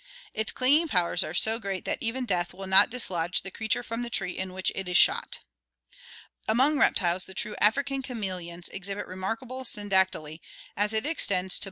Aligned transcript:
Its 0.33 0.51
clinging 0.51 0.87
powers 0.87 1.23
are 1.23 1.31
so 1.35 1.59
great 1.59 1.85
that 1.85 1.99
even 2.01 2.25
death 2.25 2.55
will 2.55 2.65
not 2.65 2.89
dislodge 2.89 3.43
the 3.43 3.51
creature 3.51 3.83
from 3.83 4.01
the 4.01 4.09
tree 4.09 4.35
in 4.35 4.51
which 4.51 4.71
it 4.73 4.89
is 4.89 4.97
shot. 4.97 5.37
Among 6.47 6.79
reptiles, 6.79 7.25
the 7.25 7.35
true 7.35 7.55
African 7.59 8.01
chameleons 8.01 8.63
(Chameleon, 8.63 8.63
see 8.63 8.71
Fig. 8.71 8.85
74) 8.85 8.93
exhibit 8.93 9.07
remarkable 9.07 9.63
syndactyly, 9.63 10.39
as 10.75 10.91
it 10.93 11.05
extends 11.05 11.27
to 11.27 11.29
both 11.29 11.51
fore 11.51 11.57
FlO. 11.57 11.59